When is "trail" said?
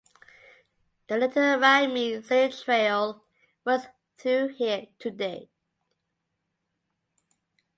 2.57-3.23